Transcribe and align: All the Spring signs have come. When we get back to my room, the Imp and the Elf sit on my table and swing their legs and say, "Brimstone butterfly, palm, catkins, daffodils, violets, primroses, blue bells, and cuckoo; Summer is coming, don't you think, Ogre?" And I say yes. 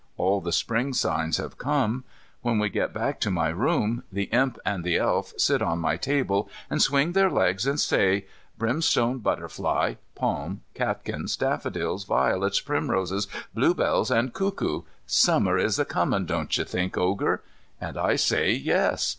All 0.17 0.41
the 0.41 0.51
Spring 0.51 0.93
signs 0.93 1.37
have 1.37 1.59
come. 1.59 2.05
When 2.41 2.57
we 2.57 2.69
get 2.69 2.91
back 2.91 3.19
to 3.19 3.29
my 3.29 3.49
room, 3.49 4.01
the 4.11 4.23
Imp 4.33 4.57
and 4.65 4.83
the 4.83 4.97
Elf 4.97 5.31
sit 5.37 5.61
on 5.61 5.77
my 5.77 5.95
table 5.95 6.49
and 6.71 6.81
swing 6.81 7.11
their 7.11 7.29
legs 7.29 7.67
and 7.67 7.79
say, 7.79 8.25
"Brimstone 8.57 9.19
butterfly, 9.19 9.93
palm, 10.15 10.61
catkins, 10.73 11.37
daffodils, 11.37 12.05
violets, 12.05 12.59
primroses, 12.59 13.27
blue 13.53 13.75
bells, 13.75 14.09
and 14.09 14.33
cuckoo; 14.33 14.81
Summer 15.05 15.59
is 15.59 15.79
coming, 15.87 16.25
don't 16.25 16.57
you 16.57 16.63
think, 16.63 16.97
Ogre?" 16.97 17.43
And 17.79 17.95
I 17.95 18.15
say 18.15 18.53
yes. 18.53 19.07